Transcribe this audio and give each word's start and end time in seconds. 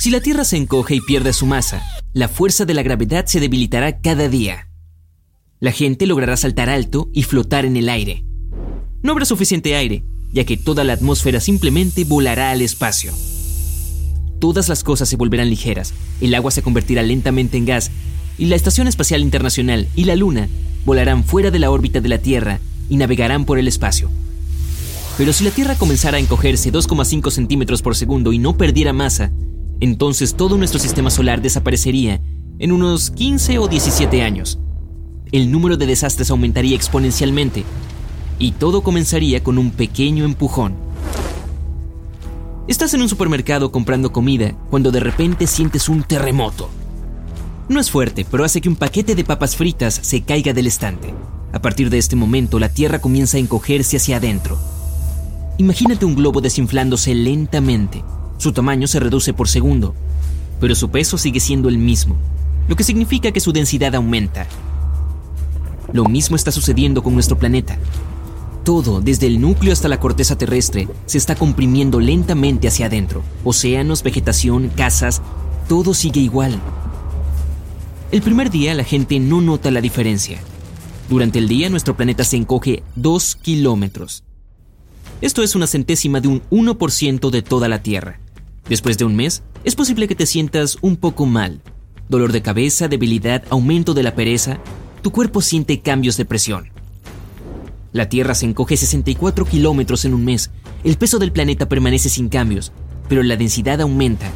Si 0.00 0.08
la 0.08 0.22
Tierra 0.22 0.44
se 0.44 0.56
encoge 0.56 0.94
y 0.94 1.02
pierde 1.02 1.34
su 1.34 1.44
masa, 1.44 1.82
la 2.14 2.28
fuerza 2.28 2.64
de 2.64 2.72
la 2.72 2.82
gravedad 2.82 3.26
se 3.26 3.38
debilitará 3.38 4.00
cada 4.00 4.30
día. 4.30 4.66
La 5.58 5.72
gente 5.72 6.06
logrará 6.06 6.38
saltar 6.38 6.70
alto 6.70 7.10
y 7.12 7.24
flotar 7.24 7.66
en 7.66 7.76
el 7.76 7.90
aire. 7.90 8.24
No 9.02 9.12
habrá 9.12 9.26
suficiente 9.26 9.76
aire, 9.76 10.02
ya 10.32 10.44
que 10.44 10.56
toda 10.56 10.84
la 10.84 10.94
atmósfera 10.94 11.38
simplemente 11.38 12.04
volará 12.04 12.50
al 12.50 12.62
espacio. 12.62 13.12
Todas 14.38 14.70
las 14.70 14.84
cosas 14.84 15.06
se 15.06 15.16
volverán 15.16 15.50
ligeras, 15.50 15.92
el 16.22 16.34
agua 16.34 16.50
se 16.50 16.62
convertirá 16.62 17.02
lentamente 17.02 17.58
en 17.58 17.66
gas, 17.66 17.90
y 18.38 18.46
la 18.46 18.56
Estación 18.56 18.88
Espacial 18.88 19.20
Internacional 19.20 19.86
y 19.96 20.04
la 20.04 20.16
Luna 20.16 20.48
volarán 20.86 21.24
fuera 21.24 21.50
de 21.50 21.58
la 21.58 21.70
órbita 21.70 22.00
de 22.00 22.08
la 22.08 22.16
Tierra 22.16 22.58
y 22.88 22.96
navegarán 22.96 23.44
por 23.44 23.58
el 23.58 23.68
espacio. 23.68 24.10
Pero 25.18 25.34
si 25.34 25.44
la 25.44 25.50
Tierra 25.50 25.74
comenzara 25.74 26.16
a 26.16 26.20
encogerse 26.20 26.72
2,5 26.72 27.30
centímetros 27.30 27.82
por 27.82 27.94
segundo 27.94 28.32
y 28.32 28.38
no 28.38 28.56
perdiera 28.56 28.94
masa, 28.94 29.30
entonces 29.80 30.34
todo 30.34 30.58
nuestro 30.58 30.78
sistema 30.78 31.10
solar 31.10 31.40
desaparecería 31.40 32.20
en 32.58 32.72
unos 32.72 33.10
15 33.10 33.58
o 33.58 33.66
17 33.68 34.22
años. 34.22 34.58
El 35.32 35.50
número 35.50 35.78
de 35.78 35.86
desastres 35.86 36.30
aumentaría 36.30 36.76
exponencialmente 36.76 37.64
y 38.38 38.52
todo 38.52 38.82
comenzaría 38.82 39.42
con 39.42 39.56
un 39.56 39.70
pequeño 39.70 40.24
empujón. 40.24 40.74
Estás 42.68 42.92
en 42.94 43.02
un 43.02 43.08
supermercado 43.08 43.72
comprando 43.72 44.12
comida 44.12 44.52
cuando 44.68 44.90
de 44.92 45.00
repente 45.00 45.46
sientes 45.46 45.88
un 45.88 46.02
terremoto. 46.02 46.68
No 47.68 47.80
es 47.80 47.90
fuerte, 47.90 48.26
pero 48.30 48.44
hace 48.44 48.60
que 48.60 48.68
un 48.68 48.76
paquete 48.76 49.14
de 49.14 49.24
papas 49.24 49.56
fritas 49.56 49.98
se 50.02 50.22
caiga 50.22 50.52
del 50.52 50.66
estante. 50.66 51.14
A 51.52 51.62
partir 51.62 51.88
de 51.88 51.98
este 51.98 52.16
momento, 52.16 52.58
la 52.58 52.68
Tierra 52.68 53.00
comienza 53.00 53.38
a 53.38 53.40
encogerse 53.40 53.96
hacia 53.96 54.18
adentro. 54.18 54.58
Imagínate 55.58 56.04
un 56.04 56.14
globo 56.14 56.40
desinflándose 56.40 57.14
lentamente 57.14 58.04
su 58.40 58.52
tamaño 58.52 58.86
se 58.86 59.00
reduce 59.00 59.34
por 59.34 59.48
segundo, 59.48 59.94
pero 60.60 60.74
su 60.74 60.90
peso 60.90 61.18
sigue 61.18 61.40
siendo 61.40 61.68
el 61.68 61.76
mismo, 61.76 62.16
lo 62.68 62.74
que 62.74 62.84
significa 62.84 63.32
que 63.32 63.40
su 63.40 63.52
densidad 63.52 63.94
aumenta. 63.94 64.46
Lo 65.92 66.06
mismo 66.06 66.36
está 66.36 66.50
sucediendo 66.50 67.02
con 67.02 67.12
nuestro 67.12 67.38
planeta. 67.38 67.76
Todo, 68.64 69.02
desde 69.02 69.26
el 69.26 69.42
núcleo 69.42 69.74
hasta 69.74 69.88
la 69.88 70.00
corteza 70.00 70.38
terrestre, 70.38 70.88
se 71.04 71.18
está 71.18 71.34
comprimiendo 71.34 72.00
lentamente 72.00 72.66
hacia 72.66 72.86
adentro. 72.86 73.22
Océanos, 73.44 74.02
vegetación, 74.02 74.70
casas, 74.74 75.20
todo 75.68 75.92
sigue 75.92 76.20
igual. 76.20 76.58
El 78.12 78.22
primer 78.22 78.50
día 78.50 78.74
la 78.74 78.84
gente 78.84 79.20
no 79.20 79.42
nota 79.42 79.70
la 79.70 79.82
diferencia. 79.82 80.40
Durante 81.10 81.38
el 81.38 81.46
día 81.46 81.68
nuestro 81.68 81.94
planeta 81.94 82.24
se 82.24 82.38
encoge 82.38 82.84
2 82.96 83.36
kilómetros. 83.36 84.24
Esto 85.20 85.42
es 85.42 85.54
una 85.54 85.66
centésima 85.66 86.22
de 86.22 86.28
un 86.28 86.42
1% 86.50 87.28
de 87.28 87.42
toda 87.42 87.68
la 87.68 87.82
Tierra. 87.82 88.18
Después 88.70 88.96
de 88.98 89.04
un 89.04 89.16
mes, 89.16 89.42
es 89.64 89.74
posible 89.74 90.06
que 90.06 90.14
te 90.14 90.26
sientas 90.26 90.78
un 90.80 90.94
poco 90.96 91.26
mal. 91.26 91.60
Dolor 92.08 92.30
de 92.30 92.40
cabeza, 92.40 92.86
debilidad, 92.86 93.42
aumento 93.50 93.94
de 93.94 94.04
la 94.04 94.14
pereza. 94.14 94.60
Tu 95.02 95.10
cuerpo 95.10 95.42
siente 95.42 95.80
cambios 95.80 96.16
de 96.16 96.24
presión. 96.24 96.70
La 97.90 98.08
Tierra 98.08 98.32
se 98.36 98.46
encoge 98.46 98.76
64 98.76 99.44
kilómetros 99.44 100.04
en 100.04 100.14
un 100.14 100.24
mes. 100.24 100.52
El 100.84 100.98
peso 100.98 101.18
del 101.18 101.32
planeta 101.32 101.68
permanece 101.68 102.08
sin 102.08 102.28
cambios, 102.28 102.70
pero 103.08 103.24
la 103.24 103.36
densidad 103.36 103.80
aumenta. 103.80 104.30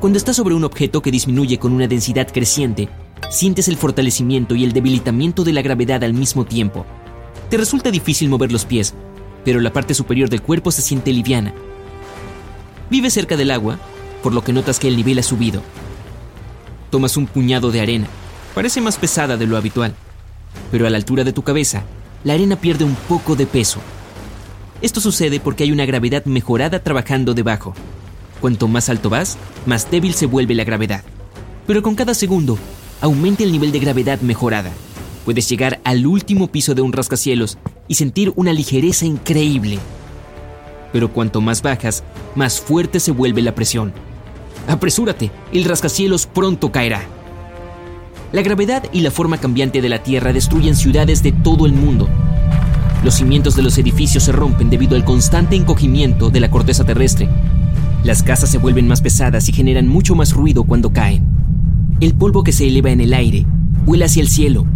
Cuando 0.00 0.18
estás 0.18 0.36
sobre 0.36 0.54
un 0.54 0.64
objeto 0.64 1.00
que 1.00 1.10
disminuye 1.10 1.56
con 1.56 1.72
una 1.72 1.88
densidad 1.88 2.30
creciente, 2.30 2.90
sientes 3.30 3.68
el 3.68 3.78
fortalecimiento 3.78 4.54
y 4.54 4.64
el 4.64 4.74
debilitamiento 4.74 5.44
de 5.44 5.54
la 5.54 5.62
gravedad 5.62 6.04
al 6.04 6.12
mismo 6.12 6.44
tiempo. 6.44 6.84
Te 7.48 7.56
resulta 7.56 7.90
difícil 7.90 8.28
mover 8.28 8.52
los 8.52 8.66
pies, 8.66 8.92
pero 9.46 9.60
la 9.60 9.72
parte 9.72 9.94
superior 9.94 10.28
del 10.28 10.42
cuerpo 10.42 10.70
se 10.70 10.82
siente 10.82 11.10
liviana 11.10 11.54
Vive 12.90 13.08
cerca 13.08 13.36
del 13.36 13.52
agua, 13.52 13.78
por 14.20 14.34
lo 14.34 14.42
que 14.42 14.52
notas 14.52 14.80
que 14.80 14.88
el 14.88 14.96
nivel 14.96 15.20
ha 15.20 15.22
subido. 15.22 15.62
Tomas 16.90 17.16
un 17.16 17.28
puñado 17.28 17.70
de 17.70 17.80
arena. 17.80 18.08
Parece 18.52 18.80
más 18.80 18.96
pesada 18.96 19.36
de 19.36 19.46
lo 19.46 19.56
habitual, 19.56 19.94
pero 20.72 20.88
a 20.88 20.90
la 20.90 20.96
altura 20.96 21.22
de 21.22 21.32
tu 21.32 21.42
cabeza, 21.42 21.84
la 22.24 22.32
arena 22.34 22.56
pierde 22.56 22.84
un 22.84 22.96
poco 23.08 23.36
de 23.36 23.46
peso. 23.46 23.78
Esto 24.82 25.00
sucede 25.00 25.38
porque 25.38 25.62
hay 25.62 25.70
una 25.70 25.86
gravedad 25.86 26.24
mejorada 26.24 26.82
trabajando 26.82 27.32
debajo. 27.32 27.74
Cuanto 28.40 28.66
más 28.66 28.88
alto 28.88 29.08
vas, 29.08 29.38
más 29.66 29.88
débil 29.88 30.12
se 30.14 30.26
vuelve 30.26 30.56
la 30.56 30.64
gravedad. 30.64 31.04
Pero 31.68 31.82
con 31.82 31.94
cada 31.94 32.12
segundo, 32.12 32.58
aumenta 33.00 33.44
el 33.44 33.52
nivel 33.52 33.70
de 33.70 33.78
gravedad 33.78 34.20
mejorada. 34.20 34.72
Puedes 35.24 35.48
llegar 35.48 35.80
al 35.84 36.06
último 36.06 36.48
piso 36.48 36.74
de 36.74 36.82
un 36.82 36.92
rascacielos 36.92 37.56
y 37.86 37.94
sentir 37.94 38.32
una 38.34 38.52
ligereza 38.52 39.06
increíble 39.06 39.78
pero 40.92 41.12
cuanto 41.12 41.40
más 41.40 41.62
bajas, 41.62 42.04
más 42.34 42.60
fuerte 42.60 43.00
se 43.00 43.12
vuelve 43.12 43.42
la 43.42 43.54
presión. 43.54 43.92
Apresúrate, 44.68 45.30
el 45.52 45.64
rascacielos 45.64 46.26
pronto 46.26 46.70
caerá. 46.70 47.02
La 48.32 48.42
gravedad 48.42 48.84
y 48.92 49.00
la 49.00 49.10
forma 49.10 49.38
cambiante 49.38 49.82
de 49.82 49.88
la 49.88 50.02
Tierra 50.02 50.32
destruyen 50.32 50.76
ciudades 50.76 51.22
de 51.22 51.32
todo 51.32 51.66
el 51.66 51.72
mundo. 51.72 52.08
Los 53.02 53.14
cimientos 53.14 53.56
de 53.56 53.62
los 53.62 53.78
edificios 53.78 54.24
se 54.24 54.32
rompen 54.32 54.70
debido 54.70 54.94
al 54.94 55.04
constante 55.04 55.56
encogimiento 55.56 56.30
de 56.30 56.40
la 56.40 56.50
corteza 56.50 56.84
terrestre. 56.84 57.28
Las 58.04 58.22
casas 58.22 58.50
se 58.50 58.58
vuelven 58.58 58.86
más 58.86 59.00
pesadas 59.00 59.48
y 59.48 59.52
generan 59.52 59.88
mucho 59.88 60.14
más 60.14 60.32
ruido 60.32 60.64
cuando 60.64 60.92
caen. 60.92 61.26
El 62.00 62.14
polvo 62.14 62.44
que 62.44 62.52
se 62.52 62.68
eleva 62.68 62.90
en 62.90 63.00
el 63.00 63.14
aire 63.14 63.46
vuela 63.84 64.06
hacia 64.06 64.22
el 64.22 64.28
cielo. 64.28 64.66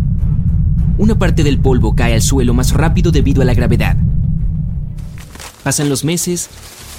Una 0.99 1.19
parte 1.19 1.43
del 1.43 1.59
polvo 1.59 1.95
cae 1.95 2.15
al 2.15 2.23
suelo 2.23 2.55
más 2.55 2.73
rápido 2.73 3.13
debido 3.13 3.43
a 3.43 3.45
la 3.45 3.55
gravedad. 3.55 3.97
Pasan 5.65 5.89
los 5.89 6.05
meses 6.05 6.51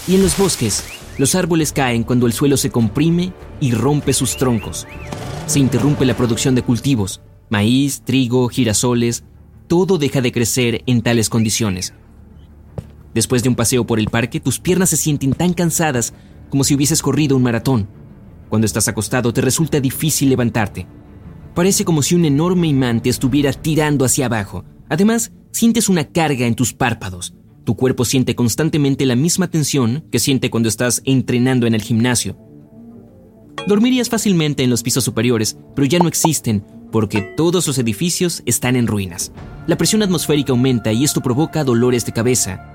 y 0.07 0.15
en 0.15 0.23
los 0.23 0.37
bosques 0.37 0.83
los 1.17 1.35
árboles 1.35 1.71
caen 1.71 2.03
cuando 2.03 2.25
el 2.25 2.33
suelo 2.33 2.57
se 2.57 2.71
comprime 2.71 3.31
y 3.61 3.71
rompe 3.71 4.11
sus 4.11 4.35
troncos. 4.35 4.85
Se 5.47 5.59
interrumpe 5.59 6.05
la 6.05 6.17
producción 6.17 6.55
de 6.55 6.63
cultivos, 6.63 7.21
maíz, 7.49 8.01
trigo, 8.03 8.49
girasoles, 8.49 9.23
todo 9.67 9.97
deja 9.97 10.19
de 10.19 10.31
crecer 10.31 10.83
en 10.87 11.01
tales 11.01 11.29
condiciones. 11.29 11.93
Después 13.13 13.43
de 13.43 13.49
un 13.49 13.55
paseo 13.55 13.85
por 13.85 13.99
el 13.99 14.09
parque, 14.09 14.39
tus 14.39 14.59
piernas 14.59 14.89
se 14.89 14.97
sienten 14.97 15.33
tan 15.33 15.53
cansadas 15.53 16.13
como 16.49 16.63
si 16.63 16.75
hubieses 16.75 17.01
corrido 17.01 17.37
un 17.37 17.43
maratón. 17.43 17.87
Cuando 18.49 18.65
estás 18.65 18.87
acostado 18.87 19.31
te 19.31 19.41
resulta 19.41 19.79
difícil 19.79 20.29
levantarte. 20.29 20.87
Parece 21.53 21.85
como 21.85 22.01
si 22.01 22.15
un 22.15 22.25
enorme 22.25 22.67
imán 22.67 23.01
te 23.01 23.09
estuviera 23.09 23.53
tirando 23.53 24.03
hacia 24.03 24.25
abajo. 24.25 24.65
Además, 24.89 25.31
sientes 25.51 25.87
una 25.87 26.03
carga 26.03 26.45
en 26.45 26.55
tus 26.55 26.73
párpados. 26.73 27.33
Tu 27.65 27.75
cuerpo 27.75 28.05
siente 28.05 28.35
constantemente 28.35 29.07
la 29.07 29.15
misma 29.15 29.49
tensión 29.49 30.05
que 30.11 30.19
siente 30.19 30.51
cuando 30.51 30.69
estás 30.69 31.01
entrenando 31.03 31.65
en 31.65 31.73
el 31.73 31.81
gimnasio. 31.81 32.37
Dormirías 33.67 34.07
fácilmente 34.07 34.61
en 34.63 34.69
los 34.69 34.83
pisos 34.83 35.03
superiores, 35.03 35.57
pero 35.75 35.87
ya 35.87 35.97
no 35.97 36.07
existen 36.07 36.63
porque 36.91 37.21
todos 37.35 37.65
los 37.65 37.79
edificios 37.79 38.43
están 38.45 38.75
en 38.75 38.85
ruinas. 38.85 39.31
La 39.65 39.77
presión 39.77 40.03
atmosférica 40.03 40.51
aumenta 40.51 40.93
y 40.93 41.03
esto 41.03 41.21
provoca 41.21 41.63
dolores 41.63 42.05
de 42.05 42.13
cabeza. 42.13 42.71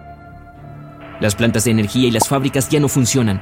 Las 1.20 1.36
plantas 1.36 1.64
de 1.64 1.70
energía 1.70 2.08
y 2.08 2.10
las 2.10 2.28
fábricas 2.28 2.68
ya 2.68 2.80
no 2.80 2.88
funcionan. 2.88 3.40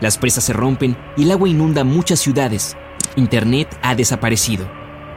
Las 0.00 0.18
presas 0.18 0.42
se 0.42 0.52
rompen 0.52 0.96
y 1.16 1.22
el 1.22 1.30
agua 1.30 1.48
inunda 1.48 1.84
muchas 1.84 2.18
ciudades. 2.18 2.76
Internet 3.14 3.68
ha 3.82 3.94
desaparecido. 3.94 4.68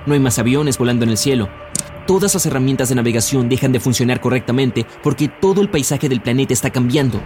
No 0.05 0.13
hay 0.13 0.19
más 0.19 0.37
aviones 0.37 0.77
volando 0.77 1.05
en 1.05 1.09
el 1.09 1.17
cielo 1.17 1.49
todas 2.05 2.33
las 2.33 2.45
herramientas 2.45 2.89
de 2.89 2.95
navegación 2.95 3.49
dejan 3.49 3.71
de 3.71 3.79
funcionar 3.79 4.21
correctamente 4.21 4.85
porque 5.03 5.27
todo 5.27 5.61
el 5.61 5.69
paisaje 5.69 6.09
del 6.09 6.21
planeta 6.21 6.53
está 6.53 6.69
cambiando. 6.69 7.21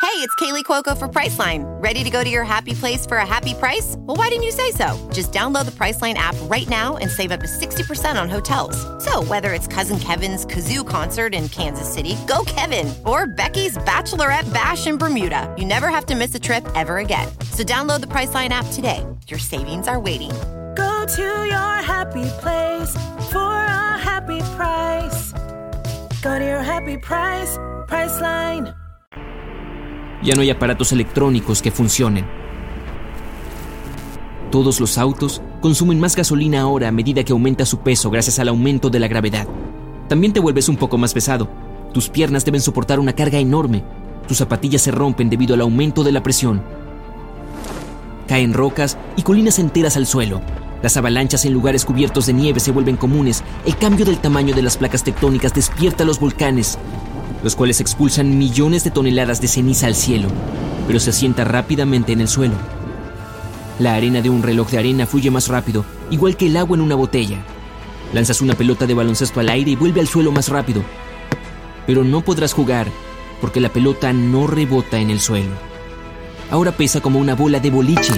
Hey, 0.00 0.20
it's 0.20 0.34
Kaylee 0.36 0.64
Cuoco 0.64 0.96
for 0.96 1.08
Priceline. 1.08 1.64
Ready 1.82 2.04
to 2.04 2.10
go 2.10 2.22
to 2.22 2.30
your 2.30 2.44
happy 2.44 2.72
place 2.74 3.04
for 3.04 3.16
a 3.16 3.26
happy 3.26 3.52
price? 3.54 3.96
Well, 3.98 4.16
why 4.16 4.28
didn't 4.28 4.44
you 4.44 4.52
say 4.52 4.70
so? 4.70 4.96
Just 5.12 5.32
download 5.32 5.64
the 5.64 5.72
Priceline 5.72 6.14
app 6.14 6.36
right 6.42 6.68
now 6.68 6.98
and 6.98 7.10
save 7.10 7.32
up 7.32 7.40
to 7.40 7.46
60% 7.48 8.20
on 8.20 8.28
hotels. 8.28 8.76
So, 9.02 9.24
whether 9.24 9.52
it's 9.52 9.66
Cousin 9.66 9.98
Kevin's 9.98 10.46
Kazoo 10.46 10.86
concert 10.86 11.34
in 11.34 11.48
Kansas 11.48 11.92
City, 11.92 12.16
go 12.28 12.44
Kevin, 12.46 12.94
or 13.04 13.26
Becky's 13.26 13.76
Bachelorette 13.78 14.52
Bash 14.52 14.86
in 14.86 14.98
Bermuda, 14.98 15.52
you 15.58 15.64
never 15.64 15.88
have 15.88 16.06
to 16.06 16.14
miss 16.14 16.32
a 16.34 16.40
trip 16.40 16.64
ever 16.76 16.98
again. 16.98 17.26
So, 17.50 17.64
download 17.64 18.00
the 18.00 18.08
Priceline 18.08 18.50
app 18.50 18.66
today. 18.72 19.04
Your 19.26 19.40
savings 19.40 19.88
are 19.88 19.98
waiting 19.98 20.30
Go 20.74 21.06
to 21.16 21.46
your 21.46 21.74
happy 21.82 22.24
place 22.40 22.90
for 23.30 23.38
a 23.38 23.43
happy 24.24 24.40
price. 24.56 25.34
Price. 27.86 28.20
Ya 30.22 30.34
no 30.34 30.40
hay 30.40 30.50
aparatos 30.50 30.92
electrónicos 30.92 31.60
que 31.60 31.70
funcionen. 31.70 32.24
Todos 34.50 34.80
los 34.80 34.96
autos 34.96 35.42
consumen 35.60 36.00
más 36.00 36.16
gasolina 36.16 36.62
ahora 36.62 36.88
a 36.88 36.92
medida 36.92 37.24
que 37.24 37.32
aumenta 37.32 37.66
su 37.66 37.80
peso 37.80 38.10
gracias 38.10 38.38
al 38.38 38.48
aumento 38.48 38.88
de 38.88 39.00
la 39.00 39.08
gravedad. 39.08 39.46
También 40.08 40.32
te 40.32 40.40
vuelves 40.40 40.68
un 40.68 40.76
poco 40.76 40.96
más 40.96 41.12
pesado. 41.12 41.48
Tus 41.92 42.08
piernas 42.08 42.44
deben 42.44 42.60
soportar 42.60 43.00
una 43.00 43.12
carga 43.12 43.38
enorme. 43.38 43.84
Tus 44.26 44.38
zapatillas 44.38 44.82
se 44.82 44.90
rompen 44.90 45.28
debido 45.28 45.54
al 45.54 45.60
aumento 45.60 46.02
de 46.02 46.12
la 46.12 46.22
presión. 46.22 46.62
Caen 48.26 48.54
rocas 48.54 48.96
y 49.16 49.22
colinas 49.22 49.58
enteras 49.58 49.96
al 49.96 50.06
suelo. 50.06 50.40
Las 50.84 50.98
avalanchas 50.98 51.46
en 51.46 51.54
lugares 51.54 51.86
cubiertos 51.86 52.26
de 52.26 52.34
nieve 52.34 52.60
se 52.60 52.70
vuelven 52.70 52.98
comunes. 52.98 53.42
El 53.64 53.74
cambio 53.78 54.04
del 54.04 54.18
tamaño 54.18 54.54
de 54.54 54.60
las 54.60 54.76
placas 54.76 55.02
tectónicas 55.02 55.54
despierta 55.54 56.04
los 56.04 56.20
volcanes, 56.20 56.78
los 57.42 57.56
cuales 57.56 57.80
expulsan 57.80 58.36
millones 58.36 58.84
de 58.84 58.90
toneladas 58.90 59.40
de 59.40 59.48
ceniza 59.48 59.86
al 59.86 59.94
cielo, 59.94 60.28
pero 60.86 61.00
se 61.00 61.08
asienta 61.08 61.42
rápidamente 61.42 62.12
en 62.12 62.20
el 62.20 62.28
suelo. 62.28 62.56
La 63.78 63.94
arena 63.94 64.20
de 64.20 64.28
un 64.28 64.42
reloj 64.42 64.68
de 64.68 64.76
arena 64.76 65.06
fluye 65.06 65.30
más 65.30 65.48
rápido, 65.48 65.86
igual 66.10 66.36
que 66.36 66.48
el 66.48 66.56
agua 66.58 66.76
en 66.76 66.82
una 66.82 66.96
botella. 66.96 67.38
Lanzas 68.12 68.42
una 68.42 68.52
pelota 68.52 68.86
de 68.86 68.92
baloncesto 68.92 69.40
al 69.40 69.48
aire 69.48 69.70
y 69.70 69.76
vuelve 69.76 70.02
al 70.02 70.06
suelo 70.06 70.32
más 70.32 70.50
rápido. 70.50 70.82
Pero 71.86 72.04
no 72.04 72.20
podrás 72.20 72.52
jugar 72.52 72.88
porque 73.40 73.62
la 73.62 73.70
pelota 73.70 74.12
no 74.12 74.46
rebota 74.46 74.98
en 74.98 75.08
el 75.08 75.22
suelo. 75.22 75.52
Ahora 76.50 76.72
pesa 76.72 77.00
como 77.00 77.20
una 77.20 77.34
bola 77.34 77.58
de 77.58 77.70
boliche. 77.70 78.12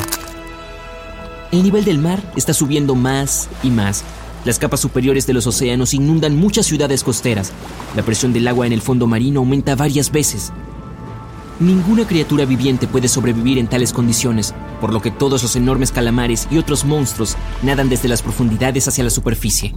El 1.52 1.62
nivel 1.62 1.84
del 1.84 1.98
mar 1.98 2.22
está 2.36 2.52
subiendo 2.52 2.94
más 2.94 3.48
y 3.62 3.70
más. 3.70 4.04
Las 4.44 4.58
capas 4.58 4.80
superiores 4.80 5.26
de 5.26 5.32
los 5.32 5.46
océanos 5.46 5.94
inundan 5.94 6.36
muchas 6.36 6.66
ciudades 6.66 7.02
costeras. 7.02 7.52
La 7.94 8.02
presión 8.02 8.32
del 8.32 8.48
agua 8.48 8.66
en 8.66 8.72
el 8.72 8.80
fondo 8.80 9.06
marino 9.06 9.40
aumenta 9.40 9.74
varias 9.76 10.10
veces. 10.10 10.52
Ninguna 11.58 12.06
criatura 12.06 12.44
viviente 12.44 12.86
puede 12.86 13.08
sobrevivir 13.08 13.58
en 13.58 13.68
tales 13.68 13.92
condiciones, 13.92 14.54
por 14.80 14.92
lo 14.92 15.00
que 15.00 15.10
todos 15.10 15.42
los 15.42 15.56
enormes 15.56 15.90
calamares 15.90 16.48
y 16.50 16.58
otros 16.58 16.84
monstruos 16.84 17.36
nadan 17.62 17.88
desde 17.88 18.08
las 18.08 18.22
profundidades 18.22 18.86
hacia 18.88 19.04
la 19.04 19.10
superficie. 19.10 19.74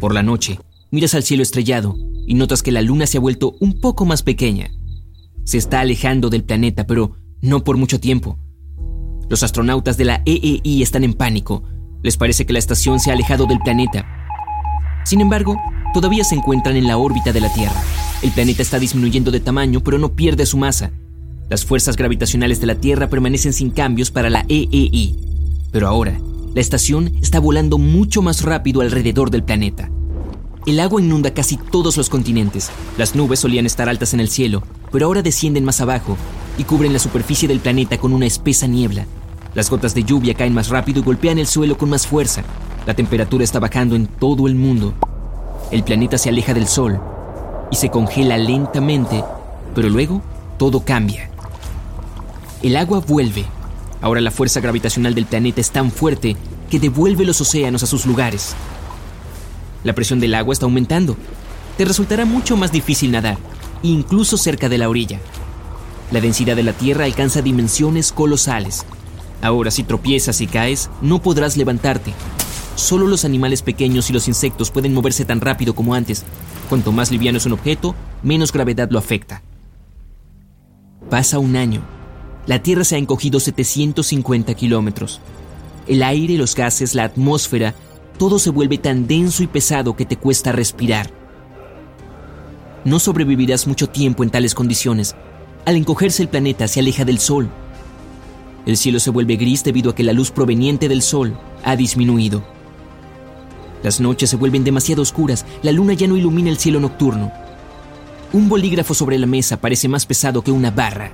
Por 0.00 0.12
la 0.12 0.22
noche, 0.22 0.60
miras 0.90 1.14
al 1.14 1.22
cielo 1.22 1.42
estrellado 1.42 1.96
y 2.26 2.34
notas 2.34 2.62
que 2.62 2.72
la 2.72 2.82
luna 2.82 3.06
se 3.06 3.16
ha 3.16 3.20
vuelto 3.20 3.54
un 3.60 3.80
poco 3.80 4.04
más 4.04 4.22
pequeña. 4.22 4.70
Se 5.44 5.56
está 5.56 5.80
alejando 5.80 6.28
del 6.28 6.44
planeta, 6.44 6.86
pero 6.86 7.16
no 7.40 7.64
por 7.64 7.78
mucho 7.78 7.98
tiempo. 7.98 8.38
Los 9.28 9.42
astronautas 9.42 9.98
de 9.98 10.06
la 10.06 10.22
EEI 10.24 10.82
están 10.82 11.04
en 11.04 11.12
pánico. 11.12 11.62
Les 12.02 12.16
parece 12.16 12.46
que 12.46 12.54
la 12.54 12.58
estación 12.58 12.98
se 12.98 13.10
ha 13.10 13.12
alejado 13.12 13.46
del 13.46 13.58
planeta. 13.58 14.06
Sin 15.04 15.20
embargo, 15.20 15.56
todavía 15.92 16.24
se 16.24 16.34
encuentran 16.34 16.76
en 16.76 16.86
la 16.86 16.96
órbita 16.96 17.32
de 17.32 17.40
la 17.40 17.52
Tierra. 17.52 17.82
El 18.22 18.30
planeta 18.30 18.62
está 18.62 18.78
disminuyendo 18.78 19.30
de 19.30 19.40
tamaño, 19.40 19.80
pero 19.80 19.98
no 19.98 20.14
pierde 20.14 20.46
su 20.46 20.56
masa. 20.56 20.92
Las 21.50 21.64
fuerzas 21.64 21.96
gravitacionales 21.96 22.60
de 22.60 22.68
la 22.68 22.76
Tierra 22.76 23.10
permanecen 23.10 23.52
sin 23.52 23.70
cambios 23.70 24.10
para 24.10 24.30
la 24.30 24.46
EEI. 24.48 25.16
Pero 25.72 25.88
ahora, 25.88 26.18
la 26.54 26.60
estación 26.62 27.12
está 27.20 27.38
volando 27.38 27.76
mucho 27.76 28.22
más 28.22 28.42
rápido 28.42 28.80
alrededor 28.80 29.30
del 29.30 29.44
planeta. 29.44 29.90
El 30.64 30.80
agua 30.80 31.02
inunda 31.02 31.34
casi 31.34 31.58
todos 31.58 31.98
los 31.98 32.08
continentes. 32.08 32.70
Las 32.96 33.14
nubes 33.14 33.40
solían 33.40 33.66
estar 33.66 33.90
altas 33.90 34.14
en 34.14 34.20
el 34.20 34.30
cielo, 34.30 34.62
pero 34.90 35.06
ahora 35.06 35.22
descienden 35.22 35.64
más 35.64 35.80
abajo 35.82 36.16
y 36.58 36.64
cubren 36.64 36.92
la 36.92 36.98
superficie 36.98 37.48
del 37.48 37.60
planeta 37.60 37.96
con 37.96 38.12
una 38.12 38.26
espesa 38.26 38.66
niebla. 38.66 39.06
Las 39.54 39.70
gotas 39.70 39.94
de 39.94 40.04
lluvia 40.04 40.34
caen 40.34 40.52
más 40.52 40.68
rápido 40.68 41.00
y 41.00 41.04
golpean 41.04 41.38
el 41.38 41.46
suelo 41.46 41.78
con 41.78 41.88
más 41.88 42.06
fuerza. 42.06 42.42
La 42.84 42.94
temperatura 42.94 43.44
está 43.44 43.60
bajando 43.60 43.96
en 43.96 44.06
todo 44.06 44.46
el 44.46 44.56
mundo. 44.56 44.92
El 45.70 45.84
planeta 45.84 46.18
se 46.18 46.28
aleja 46.28 46.52
del 46.52 46.66
Sol 46.66 47.00
y 47.70 47.76
se 47.76 47.90
congela 47.90 48.36
lentamente, 48.36 49.24
pero 49.74 49.88
luego 49.88 50.20
todo 50.58 50.84
cambia. 50.84 51.30
El 52.62 52.76
agua 52.76 52.98
vuelve. 53.00 53.44
Ahora 54.00 54.20
la 54.20 54.30
fuerza 54.30 54.60
gravitacional 54.60 55.14
del 55.14 55.26
planeta 55.26 55.60
es 55.60 55.70
tan 55.70 55.90
fuerte 55.90 56.36
que 56.68 56.80
devuelve 56.80 57.24
los 57.24 57.40
océanos 57.40 57.82
a 57.82 57.86
sus 57.86 58.04
lugares. 58.04 58.54
La 59.84 59.92
presión 59.92 60.18
del 60.18 60.34
agua 60.34 60.52
está 60.52 60.66
aumentando. 60.66 61.16
Te 61.76 61.84
resultará 61.84 62.24
mucho 62.24 62.56
más 62.56 62.72
difícil 62.72 63.12
nadar, 63.12 63.38
incluso 63.82 64.36
cerca 64.36 64.68
de 64.68 64.78
la 64.78 64.88
orilla. 64.88 65.20
La 66.10 66.20
densidad 66.20 66.56
de 66.56 66.62
la 66.62 66.72
Tierra 66.72 67.04
alcanza 67.04 67.42
dimensiones 67.42 68.12
colosales. 68.12 68.84
Ahora 69.42 69.70
si 69.70 69.84
tropiezas 69.84 70.40
y 70.40 70.46
caes, 70.46 70.90
no 71.02 71.20
podrás 71.20 71.56
levantarte. 71.56 72.12
Solo 72.74 73.06
los 73.06 73.24
animales 73.24 73.62
pequeños 73.62 74.08
y 74.10 74.12
los 74.12 74.28
insectos 74.28 74.70
pueden 74.70 74.94
moverse 74.94 75.24
tan 75.24 75.40
rápido 75.40 75.74
como 75.74 75.94
antes, 75.94 76.24
Cuanto 76.68 76.92
más 76.92 77.10
liviano 77.10 77.38
es 77.38 77.46
un 77.46 77.52
objeto, 77.52 77.94
menos 78.22 78.52
gravedad 78.52 78.90
lo 78.90 78.98
afecta. 78.98 79.42
Pasa 81.08 81.38
un 81.38 81.56
año. 81.56 81.80
La 82.46 82.62
Tierra 82.62 82.84
se 82.84 82.96
ha 82.96 82.98
encogido 82.98 83.40
750 83.40 84.54
kilómetros. 84.54 85.20
El 85.86 86.02
aire, 86.02 86.36
los 86.36 86.54
gases, 86.54 86.94
la 86.94 87.04
atmósfera, 87.04 87.74
todo 88.18 88.38
se 88.38 88.50
vuelve 88.50 88.76
tan 88.76 89.06
denso 89.06 89.42
y 89.42 89.46
pesado 89.46 89.96
que 89.96 90.04
te 90.04 90.16
cuesta 90.16 90.52
respirar. 90.52 91.10
No 92.84 92.98
sobrevivirás 92.98 93.66
mucho 93.66 93.88
tiempo 93.88 94.22
en 94.22 94.30
tales 94.30 94.54
condiciones. 94.54 95.16
Al 95.68 95.76
encogerse 95.76 96.22
el 96.22 96.30
planeta 96.30 96.66
se 96.66 96.80
aleja 96.80 97.04
del 97.04 97.18
Sol. 97.18 97.50
El 98.64 98.78
cielo 98.78 99.00
se 99.00 99.10
vuelve 99.10 99.36
gris 99.36 99.62
debido 99.64 99.90
a 99.90 99.94
que 99.94 100.02
la 100.02 100.14
luz 100.14 100.30
proveniente 100.30 100.88
del 100.88 101.02
Sol 101.02 101.38
ha 101.62 101.76
disminuido. 101.76 102.42
Las 103.82 104.00
noches 104.00 104.30
se 104.30 104.36
vuelven 104.36 104.64
demasiado 104.64 105.02
oscuras, 105.02 105.44
la 105.60 105.70
luna 105.72 105.92
ya 105.92 106.06
no 106.06 106.16
ilumina 106.16 106.48
el 106.48 106.56
cielo 106.56 106.80
nocturno. 106.80 107.30
Un 108.32 108.48
bolígrafo 108.48 108.94
sobre 108.94 109.18
la 109.18 109.26
mesa 109.26 109.60
parece 109.60 109.88
más 109.88 110.06
pesado 110.06 110.40
que 110.40 110.52
una 110.52 110.70
barra. 110.70 111.12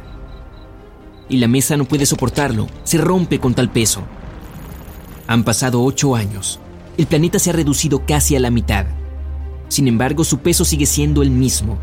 Y 1.28 1.38
la 1.38 1.48
mesa 1.48 1.76
no 1.76 1.84
puede 1.84 2.06
soportarlo, 2.06 2.68
se 2.84 2.98
rompe 2.98 3.40
con 3.40 3.54
tal 3.54 3.72
peso. 3.72 4.04
Han 5.26 5.42
pasado 5.42 5.82
ocho 5.82 6.14
años. 6.14 6.60
El 6.96 7.08
planeta 7.08 7.40
se 7.40 7.50
ha 7.50 7.54
reducido 7.54 8.06
casi 8.06 8.36
a 8.36 8.38
la 8.38 8.52
mitad. 8.52 8.86
Sin 9.66 9.88
embargo, 9.88 10.22
su 10.22 10.38
peso 10.38 10.64
sigue 10.64 10.86
siendo 10.86 11.22
el 11.24 11.30
mismo. 11.30 11.76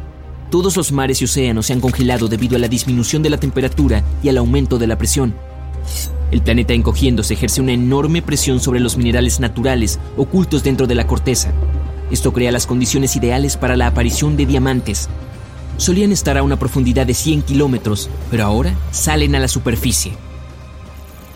Todos 0.52 0.76
los 0.76 0.92
mares 0.92 1.22
y 1.22 1.26
océanos 1.26 1.68
se 1.68 1.74
han 1.74 1.80
congelado 1.80 2.28
debido 2.28 2.58
a 2.58 2.60
la 2.60 2.68
disminución 2.68 3.24
de 3.24 3.30
la 3.30 3.38
temperatura 3.38 4.04
y 4.22 4.28
al 4.28 4.38
aumento 4.38 4.78
de 4.78 4.86
la 4.86 4.98
presión. 4.98 5.34
El 6.30 6.42
planeta 6.42 6.74
encogiéndose 6.74 7.36
ejerce 7.36 7.62
una 7.62 7.72
enorme 7.72 8.22
presión 8.22 8.60
sobre 8.60 8.82
los 8.82 8.98
minerales 8.98 9.40
naturales 9.40 9.98
ocultos 10.18 10.62
dentro 10.62 10.88
de 10.88 10.96
la 10.96 11.08
corteza. 11.08 11.54
Esto 12.12 12.34
crea 12.34 12.52
las 12.52 12.68
condiciones 12.68 13.16
ideales 13.16 13.56
para 13.56 13.78
la 13.78 13.88
aparición 13.88 14.36
de 14.36 14.46
diamantes. 14.46 15.08
Solían 15.78 16.12
estar 16.12 16.38
a 16.38 16.44
una 16.44 16.60
profundidad 16.60 17.06
de 17.06 17.14
100 17.14 17.44
kilómetros, 17.44 18.10
pero 18.30 18.44
ahora 18.44 18.76
salen 18.92 19.36
a 19.36 19.40
la 19.40 19.48
superficie. 19.48 20.12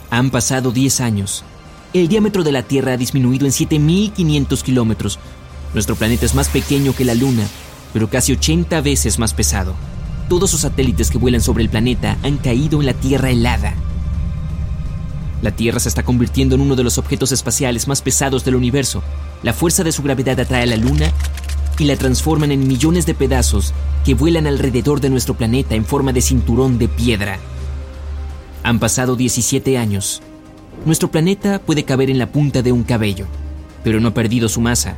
Han 0.10 0.30
pasado 0.30 0.72
10 0.74 1.00
años. 1.00 1.46
El 1.94 2.10
diámetro 2.10 2.44
de 2.44 2.52
la 2.52 2.64
Tierra 2.64 2.92
ha 2.92 2.98
disminuido 2.98 3.46
en 3.46 3.54
7.500 3.54 4.62
kilómetros. 4.62 5.20
Nuestro 5.74 5.96
planeta 5.96 6.26
es 6.26 6.36
más 6.36 6.50
pequeño 6.50 6.94
que 6.94 7.06
la 7.06 7.16
Luna, 7.16 7.48
pero 7.96 8.10
casi 8.10 8.34
80 8.34 8.82
veces 8.82 9.20
más 9.20 9.34
pesado. 9.34 9.74
Todos 10.28 10.52
los 10.52 10.60
satélites 10.60 11.10
que 11.10 11.18
vuelan 11.18 11.40
sobre 11.40 11.64
el 11.64 11.70
planeta 11.70 12.18
han 12.24 12.36
caído 12.36 12.82
en 12.82 12.88
la 12.88 12.94
Tierra 12.94 13.30
helada. 13.30 13.74
La 15.42 15.52
Tierra 15.52 15.80
se 15.80 15.88
está 15.88 16.04
convirtiendo 16.04 16.56
en 16.56 16.62
uno 16.62 16.76
de 16.76 16.84
los 16.84 16.98
objetos 16.98 17.32
espaciales 17.32 17.88
más 17.88 18.02
pesados 18.02 18.44
del 18.44 18.56
universo. 18.56 19.02
La 19.44 19.54
fuerza 19.54 19.86
de 19.86 19.94
su 19.94 20.04
gravedad 20.04 20.38
atrae 20.38 20.64
a 20.64 20.66
la 20.66 20.76
Luna 20.76 21.10
y 21.80 21.86
la 21.86 21.96
transforman 21.96 22.52
en 22.52 22.68
millones 22.68 23.06
de 23.06 23.14
pedazos 23.14 23.74
que 24.04 24.14
vuelan 24.14 24.46
alrededor 24.46 25.00
de 25.00 25.10
nuestro 25.10 25.36
planeta 25.36 25.76
en 25.76 25.86
forma 25.86 26.12
de 26.12 26.22
cinturón 26.22 26.78
de 26.78 26.90
piedra. 26.90 27.40
Han 28.64 28.80
pasado 28.80 29.16
17 29.16 29.78
años. 29.78 30.22
Nuestro 30.86 31.12
planeta 31.12 31.60
puede 31.60 31.86
caber 31.86 32.10
en 32.10 32.18
la 32.18 32.30
punta 32.30 32.62
de 32.62 32.74
un 32.74 32.84
cabello, 32.84 33.26
pero 33.86 34.02
no 34.02 34.10
ha 34.10 34.14
perdido 34.14 34.50
su 34.50 34.60
masa. 34.60 34.98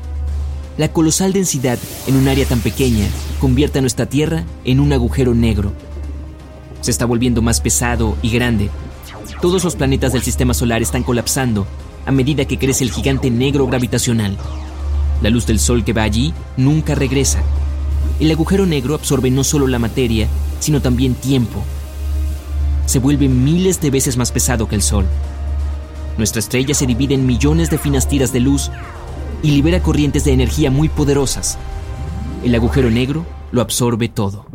La 0.78 0.92
colosal 0.92 1.34
densidad 1.34 1.80
en 2.08 2.16
un 2.16 2.28
área 2.28 2.46
tan 2.46 2.60
pequeña 2.60 3.08
convierte 3.40 3.80
a 3.80 3.82
nuestra 3.82 4.06
Tierra 4.06 4.44
en 4.64 4.80
un 4.80 4.94
agujero 4.94 5.34
negro. 5.34 5.74
Se 6.82 6.92
está 6.92 7.06
volviendo 7.06 7.42
más 7.42 7.62
pesado 7.62 8.16
y 8.22 8.30
grande 8.30 8.70
todos 9.42 9.64
los 9.64 9.76
planetas 9.76 10.14
del 10.14 10.24
sistema 10.24 10.56
solar 10.56 10.82
están 10.82 11.04
colapsando 11.04 11.68
a 12.08 12.12
medida 12.12 12.46
que 12.46 12.58
crece 12.58 12.84
el 12.84 12.92
gigante 12.92 13.30
negro 13.30 13.68
gravitacional. 13.68 14.36
La 15.22 15.30
luz 15.30 15.46
del 15.46 15.60
Sol 15.60 15.84
que 15.84 15.94
va 15.94 16.04
allí 16.04 16.34
nunca 16.56 16.96
regresa. 16.96 17.44
El 18.20 18.32
agujero 18.32 18.66
negro 18.66 18.96
absorbe 18.96 19.30
no 19.30 19.44
solo 19.44 19.68
la 19.68 19.78
materia, 19.78 20.28
sino 20.60 20.82
también 20.82 21.14
tiempo. 21.14 21.64
Se 22.88 22.98
vuelve 22.98 23.28
miles 23.28 23.80
de 23.80 23.92
veces 23.92 24.18
más 24.18 24.32
pesado 24.32 24.68
que 24.68 24.76
el 24.76 24.82
Sol. 24.82 25.06
Nuestra 26.18 26.40
estrella 26.40 26.74
se 26.74 26.88
divide 26.88 27.14
en 27.14 27.28
millones 27.28 27.70
de 27.70 27.78
finas 27.78 28.08
tiras 28.08 28.34
de 28.34 28.40
luz 28.40 28.72
y 29.42 29.52
libera 29.52 29.82
corrientes 29.82 30.24
de 30.24 30.34
energía 30.34 30.72
muy 30.72 30.90
poderosas. 30.90 31.58
El 32.44 32.56
agujero 32.56 32.90
negro 32.90 33.26
lo 33.52 33.62
absorbe 33.62 34.10
todo. 34.10 34.46